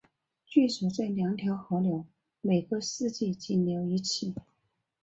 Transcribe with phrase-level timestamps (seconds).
[0.47, 2.07] 据说这两条河流
[2.41, 4.33] 每个世纪仅流一次。